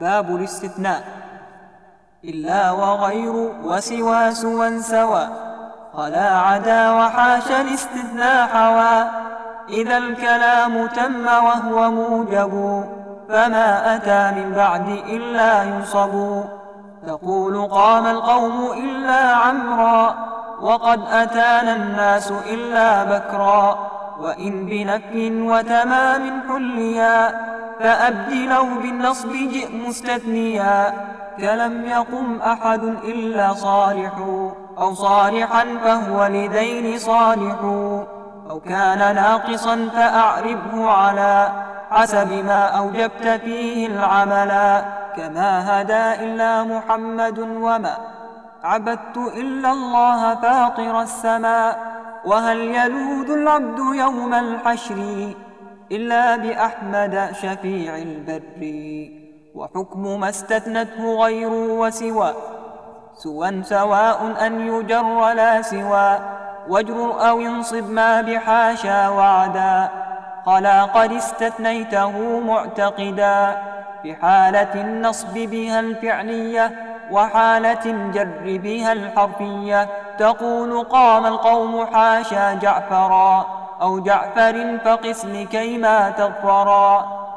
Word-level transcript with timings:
باب 0.00 0.36
الاستثناء. 0.36 1.02
إلا 2.24 2.70
وغير 2.70 3.32
وسوى 3.64 4.30
سوى 4.30 4.80
سوى. 4.80 5.28
خلا 5.94 6.38
عدا 6.38 6.92
وحاش 6.92 7.50
الاستثناء 7.50 8.46
حوى. 8.46 9.10
إذا 9.68 9.98
الكلام 9.98 10.86
تم 10.86 11.26
وهو 11.26 11.90
موجب. 11.90 12.84
فما 13.28 13.96
أتى 13.96 14.40
من 14.40 14.52
بعد 14.56 14.88
إلا 14.88 15.62
ينصب 15.62 16.42
تقول 17.06 17.66
قام 17.66 18.06
القوم 18.06 18.72
إلا 18.72 19.34
عمرا. 19.34 20.14
وقد 20.60 21.00
أتانا 21.12 21.76
الناس 21.76 22.30
إلا 22.30 23.04
بكرا. 23.04 23.78
وإن 24.20 24.66
بنفي 24.66 25.42
وتمام 25.42 26.42
حليا. 26.48 27.47
فأبدلوا 27.80 28.80
بالنصب 28.82 29.32
جئ 29.32 29.72
مستثنيا 29.88 30.92
كلم 31.38 31.84
يقم 31.84 32.40
أحد 32.40 32.82
إلا 32.82 33.54
صالح 33.54 34.12
أو 34.78 34.94
صالحا 34.94 35.64
فهو 35.84 36.26
لذين 36.26 36.98
صالح 36.98 37.60
أو 38.50 38.60
كان 38.60 39.14
ناقصا 39.14 39.88
فأعربه 39.94 40.90
على 40.90 41.52
حسب 41.90 42.32
ما 42.32 42.64
أوجبت 42.64 43.40
فيه 43.44 43.86
العملا 43.86 44.82
كما 45.16 45.80
هدى 45.80 46.24
إلا 46.24 46.64
محمد 46.64 47.38
وما 47.38 47.96
عبدت 48.64 49.16
إلا 49.16 49.72
الله 49.72 50.34
فاطر 50.34 51.02
السماء 51.02 51.78
وهل 52.24 52.58
يلوذ 52.60 53.30
العبد 53.30 53.78
يوم 53.78 54.34
الحشر؟ 54.34 55.34
إلا 55.92 56.36
بأحمد 56.36 57.28
شفيع 57.32 57.96
البر. 57.96 58.62
وحكم 59.54 60.20
ما 60.20 60.28
استثنته 60.28 61.24
غير 61.24 61.50
وسوى 61.52 62.34
سوى 63.14 63.62
سواء 63.62 64.46
أن 64.46 64.60
يجر 64.60 65.32
لا 65.32 65.62
سوى. 65.62 66.18
واجر 66.68 67.28
أو 67.28 67.40
انصب 67.40 67.90
ما 67.90 68.20
بحاشا 68.20 69.08
وعدا. 69.08 69.88
قلا 70.46 70.84
قد 70.84 71.12
استثنيته 71.12 72.40
معتقدا. 72.40 73.58
بحالة 74.04 74.74
النصب 74.74 75.34
بها 75.34 75.80
الفعلية 75.80 76.72
وحالة 77.10 77.84
الجر 77.86 78.58
بها 78.62 78.92
الحرفية. 78.92 79.88
تقول 80.18 80.84
قام 80.84 81.26
القوم 81.26 81.86
حاشا 81.86 82.54
جعفرا. 82.54 83.57
أو 83.82 83.98
جعفر 83.98 84.78
فقس 84.84 85.24
لكيما 85.24 86.10
تغفرا 86.10 87.27